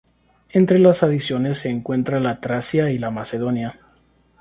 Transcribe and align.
Entre 0.49 0.79
las 0.79 1.03
adiciones 1.03 1.59
se 1.59 1.69
encuentra 1.69 2.19
la 2.19 2.39
Tracia 2.41 2.89
y 2.89 2.97
la 2.97 3.11
Macedonia. 3.11 3.79